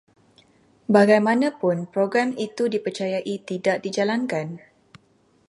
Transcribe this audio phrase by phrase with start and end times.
[0.95, 4.47] Bagaimanapun, program itu dipercayai tidak dijalankan